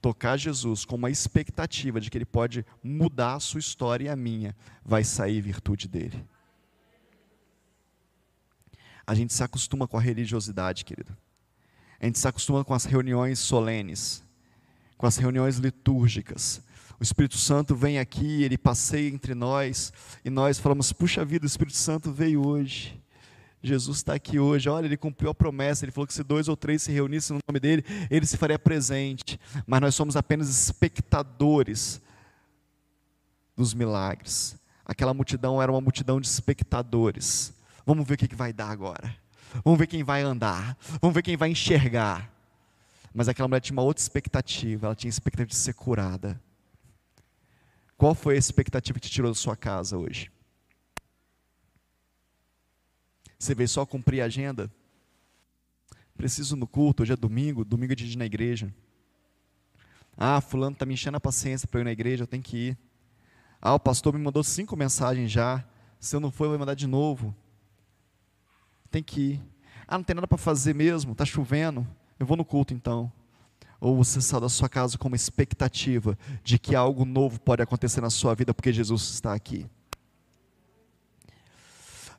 [0.00, 4.16] tocar Jesus com uma expectativa de que Ele pode mudar a sua história e a
[4.16, 6.24] minha, vai sair virtude dele.
[9.06, 11.16] A gente se acostuma com a religiosidade, querido.
[12.00, 14.22] A gente se acostuma com as reuniões solenes,
[14.96, 16.62] com as reuniões litúrgicas.
[17.00, 19.92] O Espírito Santo vem aqui, ele passeia entre nós,
[20.24, 23.00] e nós falamos: puxa vida, o Espírito Santo veio hoje.
[23.62, 26.56] Jesus está aqui hoje, olha, ele cumpriu a promessa, ele falou que se dois ou
[26.56, 32.00] três se reunissem no nome dele, ele se faria presente, mas nós somos apenas espectadores
[33.56, 34.56] dos milagres.
[34.84, 37.52] Aquela multidão era uma multidão de espectadores.
[37.84, 39.14] Vamos ver o que vai dar agora.
[39.64, 40.78] Vamos ver quem vai andar.
[41.00, 42.32] Vamos ver quem vai enxergar.
[43.12, 46.40] Mas aquela mulher tinha uma outra expectativa, ela tinha expectativa de ser curada.
[47.96, 50.30] Qual foi a expectativa que te tirou da sua casa hoje?
[53.38, 54.70] Você veio só cumprir a agenda?
[56.16, 58.74] Preciso no culto, hoje é domingo, domingo é de ir na igreja.
[60.16, 62.56] Ah, fulano está me enchendo a paciência para eu ir na igreja, eu tenho que
[62.56, 62.78] ir.
[63.62, 65.64] Ah, o pastor me mandou cinco mensagens já.
[66.00, 67.32] Se eu não for, eu vou mandar de novo.
[68.90, 69.42] Tem que ir.
[69.86, 71.86] Ah, não tem nada para fazer mesmo, está chovendo.
[72.18, 73.12] Eu vou no culto então.
[73.80, 78.00] Ou você sai da sua casa com uma expectativa de que algo novo pode acontecer
[78.00, 79.66] na sua vida porque Jesus está aqui.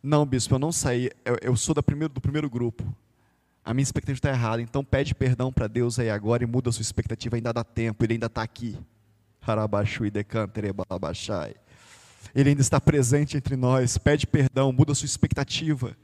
[0.02, 2.84] Não, bispo, eu não saí, eu, eu sou da primeiro, do primeiro grupo.
[3.64, 6.74] A minha expectativa está errada, então pede perdão para Deus aí agora e muda a
[6.74, 8.78] sua expectativa, ainda dá tempo, ele ainda está aqui.
[12.34, 15.96] Ele ainda está presente entre nós, pede perdão, muda a sua expectativa.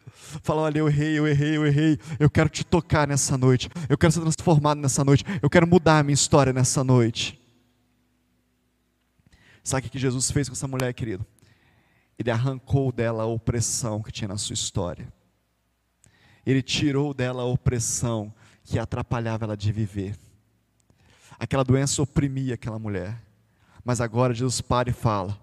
[0.42, 3.98] Fala, olha, eu errei, eu errei, eu errei, eu quero te tocar nessa noite, eu
[3.98, 7.40] quero ser transformado nessa noite, eu quero mudar a minha história nessa noite.
[9.64, 11.26] Sabe o que Jesus fez com essa mulher, querido?
[12.18, 15.12] Ele arrancou dela a opressão que tinha na sua história.
[16.46, 20.16] Ele tirou dela a opressão que atrapalhava ela de viver.
[21.38, 23.22] Aquela doença oprimia aquela mulher.
[23.84, 25.38] Mas agora Jesus para e fala: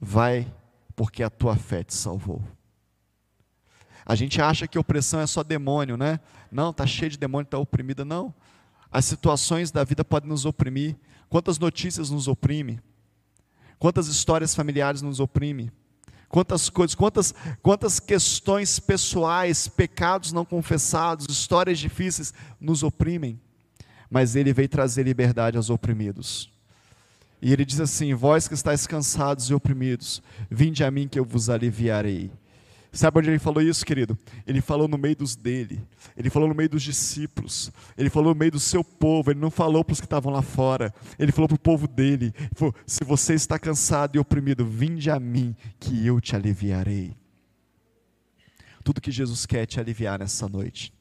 [0.00, 0.50] Vai,
[0.94, 2.42] porque a tua fé te salvou.
[4.06, 6.18] A gente acha que opressão é só demônio, né?
[6.50, 8.04] Não, está cheio de demônio, está oprimida.
[8.04, 8.34] Não.
[8.90, 10.96] As situações da vida podem nos oprimir.
[11.28, 12.80] Quantas notícias nos oprimem?
[13.78, 15.70] Quantas histórias familiares nos oprimem?
[16.28, 23.40] Quantas coisas, quantas, quantas questões pessoais, pecados não confessados, histórias difíceis nos oprimem,
[24.10, 26.50] mas Ele veio trazer liberdade aos oprimidos.
[27.40, 31.24] E Ele diz assim: Vós que estáis cansados e oprimidos, vinde a mim que eu
[31.24, 32.30] vos aliviarei.
[32.98, 34.18] Sabe onde ele falou isso, querido?
[34.44, 35.80] Ele falou no meio dos dele,
[36.16, 39.52] ele falou no meio dos discípulos, ele falou no meio do seu povo, ele não
[39.52, 43.04] falou para os que estavam lá fora, ele falou para o povo dele: falou, se
[43.04, 47.16] você está cansado e oprimido, vinde a mim, que eu te aliviarei.
[48.82, 50.92] Tudo que Jesus quer é te aliviar nessa noite.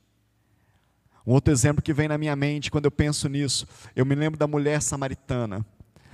[1.26, 4.38] Um outro exemplo que vem na minha mente quando eu penso nisso, eu me lembro
[4.38, 5.66] da mulher samaritana.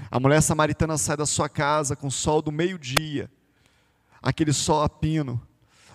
[0.10, 3.30] A mulher samaritana sai da sua casa com o sol do meio-dia,
[4.22, 5.46] aquele sol a pino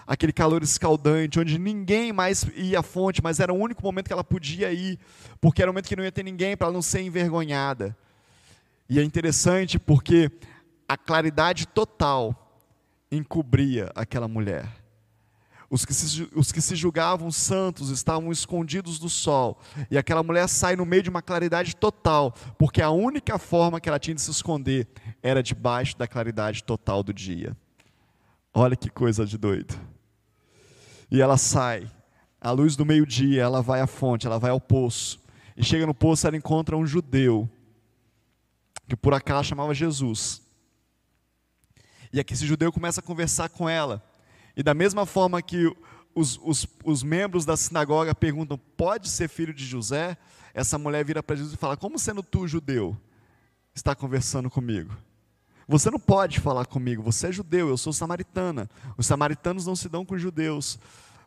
[0.09, 4.13] aquele calor escaldante, onde ninguém mais ia à fonte, mas era o único momento que
[4.13, 4.99] ela podia ir,
[5.39, 7.95] porque era o momento que não ia ter ninguém para ela não ser envergonhada.
[8.89, 10.31] E é interessante porque
[10.89, 12.57] a claridade total
[13.13, 14.67] encobria aquela mulher.
[15.69, 20.49] Os que, se, os que se julgavam santos estavam escondidos do sol, e aquela mulher
[20.49, 24.23] sai no meio de uma claridade total, porque a única forma que ela tinha de
[24.23, 24.89] se esconder
[25.23, 27.55] era debaixo da claridade total do dia.
[28.55, 29.98] Olha que coisa de doido.
[31.11, 31.91] E ela sai,
[32.41, 35.21] à luz do meio-dia, ela vai à fonte, ela vai ao poço.
[35.57, 37.49] E chega no poço, ela encontra um judeu,
[38.89, 40.43] que por acaso chamava Jesus.
[42.13, 44.03] E aqui esse judeu começa a conversar com ela.
[44.57, 45.75] E da mesma forma que
[46.15, 50.17] os, os, os membros da sinagoga perguntam: pode ser filho de José?
[50.55, 52.97] Essa mulher vira para Jesus e fala: Como sendo tu judeu,
[53.75, 54.97] está conversando comigo?
[55.69, 58.71] Você não pode falar comigo, você é judeu, eu sou samaritana.
[58.97, 60.79] Os samaritanos não se dão com os judeus.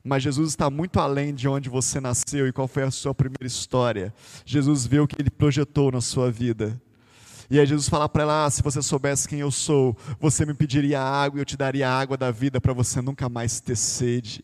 [0.03, 3.45] Mas Jesus está muito além de onde você nasceu e qual foi a sua primeira
[3.45, 4.11] história.
[4.43, 6.81] Jesus vê o que ele projetou na sua vida.
[7.51, 10.55] E aí Jesus fala para ela: ah, se você soubesse quem eu sou, você me
[10.55, 13.75] pediria água e eu te daria a água da vida para você nunca mais ter
[13.75, 14.43] sede.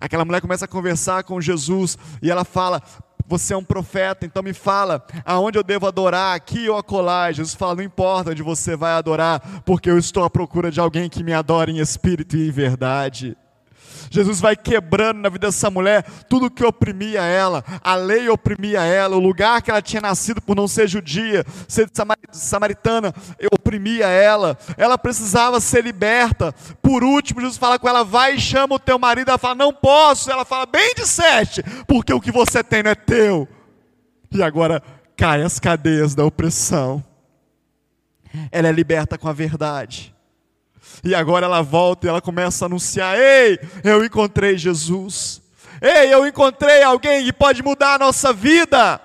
[0.00, 2.80] Aquela mulher começa a conversar com Jesus e ela fala:
[3.32, 7.32] você é um profeta, então me fala aonde eu devo adorar, aqui ou acolá.
[7.32, 11.08] Jesus fala: não importa onde você vai adorar, porque eu estou à procura de alguém
[11.08, 13.34] que me adore em espírito e em verdade.
[14.12, 19.16] Jesus vai quebrando na vida dessa mulher tudo que oprimia ela, a lei oprimia ela,
[19.16, 21.90] o lugar que ela tinha nascido por não ser judia, ser
[22.30, 23.14] samaritana,
[23.50, 26.52] oprimia ela, ela precisava ser liberta.
[26.82, 29.30] Por último, Jesus fala com ela: vai e chama o teu marido.
[29.30, 30.30] Ela fala: não posso.
[30.30, 33.48] Ela fala: bem disseste, porque o que você tem não é teu.
[34.30, 34.82] E agora
[35.16, 37.02] cai as cadeias da opressão.
[38.50, 40.11] Ela é liberta com a verdade.
[41.04, 45.42] E agora ela volta e ela começa a anunciar: Ei, eu encontrei Jesus.
[45.80, 49.00] Ei, eu encontrei alguém que pode mudar a nossa vida.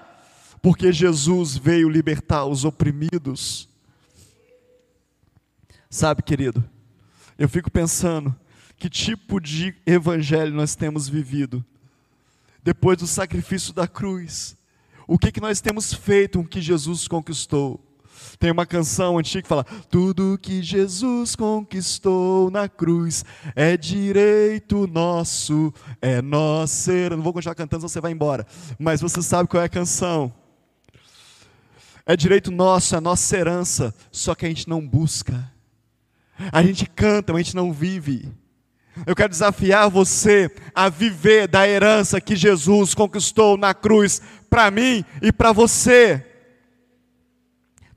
[0.61, 3.67] Porque Jesus veio libertar os oprimidos.
[5.89, 6.63] Sabe, querido,
[7.37, 8.35] eu fico pensando
[8.77, 11.65] que tipo de evangelho nós temos vivido
[12.61, 14.57] depois do sacrifício da cruz.
[15.07, 17.86] O que, que nós temos feito com o que Jesus conquistou?
[18.39, 25.73] Tem uma canção antiga que fala: Tudo que Jesus conquistou na cruz é direito nosso,
[26.01, 26.91] é nosso.
[26.91, 28.45] Eu não vou continuar cantando, senão você vai embora.
[28.77, 30.33] Mas você sabe qual é a canção.
[32.05, 35.51] É direito nosso, é nossa herança, só que a gente não busca.
[36.51, 38.31] A gente canta, mas a gente não vive.
[39.05, 45.03] Eu quero desafiar você a viver da herança que Jesus conquistou na cruz para mim
[45.21, 46.25] e para você.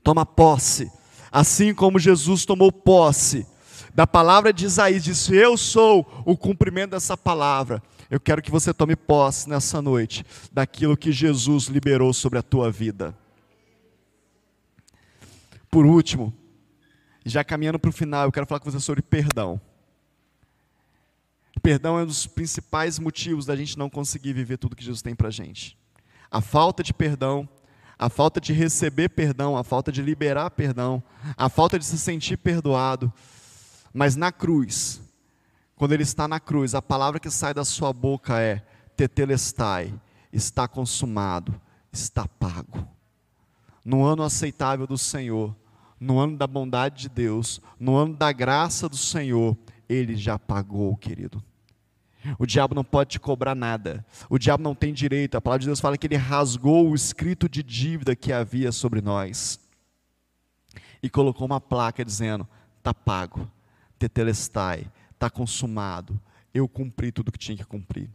[0.03, 0.91] Toma posse,
[1.31, 3.45] assim como Jesus tomou posse
[3.93, 7.83] da palavra de Isaías, disse: Eu sou o cumprimento dessa palavra.
[8.09, 12.71] Eu quero que você tome posse nessa noite daquilo que Jesus liberou sobre a tua
[12.71, 13.15] vida.
[15.69, 16.33] Por último,
[17.25, 19.59] já caminhando para o final, eu quero falar com você sobre perdão.
[21.61, 25.15] Perdão é um dos principais motivos da gente não conseguir viver tudo que Jesus tem
[25.15, 25.77] para a gente.
[26.29, 27.47] A falta de perdão
[28.01, 31.03] a falta de receber perdão, a falta de liberar perdão,
[31.37, 33.13] a falta de se sentir perdoado.
[33.93, 34.99] Mas na cruz,
[35.75, 38.65] quando ele está na cruz, a palavra que sai da sua boca é:
[38.97, 39.93] Tetelestai,
[40.33, 41.53] está consumado,
[41.93, 42.87] está pago.
[43.85, 45.55] No ano aceitável do Senhor,
[45.99, 49.55] no ano da bondade de Deus, no ano da graça do Senhor,
[49.87, 51.43] ele já pagou, querido.
[52.37, 54.05] O diabo não pode te cobrar nada.
[54.29, 55.35] O diabo não tem direito.
[55.35, 59.01] A palavra de Deus fala que ele rasgou o escrito de dívida que havia sobre
[59.01, 59.59] nós
[61.01, 62.47] e colocou uma placa dizendo:
[62.77, 63.49] está pago,
[63.97, 66.19] tetelestai, está consumado.
[66.53, 68.09] Eu cumpri tudo que tinha que cumprir.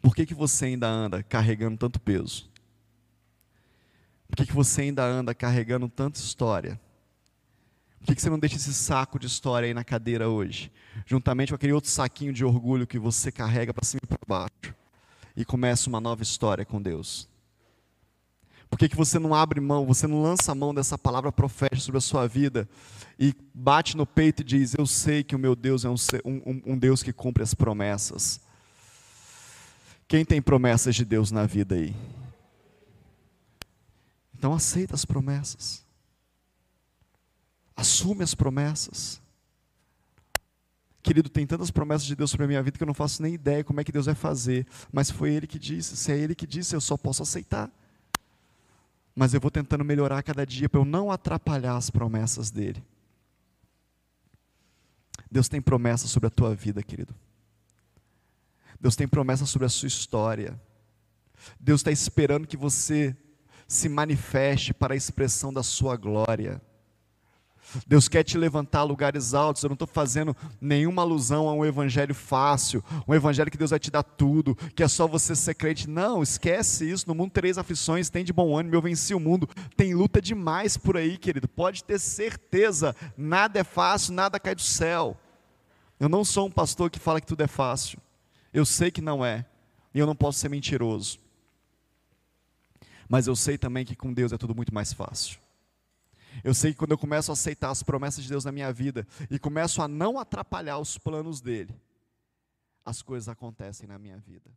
[0.00, 2.50] Por que, que você ainda anda carregando tanto peso?
[4.26, 6.80] Por que, que você ainda anda carregando tanta história?
[8.04, 10.72] Por que você não deixa esse saco de história aí na cadeira hoje?
[11.06, 14.74] Juntamente com aquele outro saquinho de orgulho que você carrega para cima e para baixo.
[15.36, 17.28] E começa uma nova história com Deus.
[18.68, 21.80] Por que, que você não abre mão, você não lança a mão dessa palavra profética
[21.80, 22.68] sobre a sua vida
[23.18, 26.62] e bate no peito e diz: Eu sei que o meu Deus é um, um,
[26.66, 28.40] um Deus que cumpre as promessas.
[30.08, 31.94] Quem tem promessas de Deus na vida aí?
[34.34, 35.84] Então aceita as promessas.
[37.82, 39.20] Assume as promessas.
[41.02, 43.34] Querido, tem tantas promessas de Deus sobre a minha vida que eu não faço nem
[43.34, 44.68] ideia como é que Deus vai fazer.
[44.92, 45.96] Mas foi Ele que disse.
[45.96, 47.68] Se é Ele que disse, eu só posso aceitar.
[49.16, 52.80] Mas eu vou tentando melhorar cada dia para eu não atrapalhar as promessas dEle.
[55.28, 57.12] Deus tem promessas sobre a tua vida, querido.
[58.80, 60.60] Deus tem promessas sobre a sua história.
[61.58, 63.16] Deus está esperando que você
[63.66, 66.62] se manifeste para a expressão da sua glória.
[67.86, 69.62] Deus quer te levantar a lugares altos.
[69.62, 73.78] Eu não estou fazendo nenhuma alusão a um evangelho fácil, um evangelho que Deus vai
[73.78, 75.88] te dar tudo, que é só você ser crente.
[75.88, 77.08] Não, esquece isso.
[77.08, 79.48] No mundo três aflições, tem de bom ânimo, eu venci o mundo.
[79.76, 81.48] Tem luta demais por aí, querido.
[81.48, 85.16] Pode ter certeza, nada é fácil, nada cai do céu.
[85.98, 87.98] Eu não sou um pastor que fala que tudo é fácil.
[88.52, 89.46] Eu sei que não é,
[89.94, 91.18] e eu não posso ser mentiroso.
[93.08, 95.38] Mas eu sei também que com Deus é tudo muito mais fácil.
[96.42, 99.06] Eu sei que quando eu começo a aceitar as promessas de Deus na minha vida
[99.30, 101.74] e começo a não atrapalhar os planos dele,
[102.84, 104.50] as coisas acontecem na minha vida.